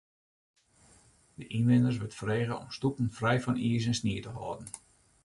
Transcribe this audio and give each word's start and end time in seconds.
De 1.37 1.43
ynwenners 1.57 1.97
wurdt 1.99 2.15
frege 2.21 2.53
om 2.61 2.69
stoepen 2.77 3.09
frij 3.17 3.39
fan 3.43 3.57
iis 3.67 3.85
en 3.89 3.95
snie 3.99 4.21
te 4.23 4.29
hâlden. 4.37 4.67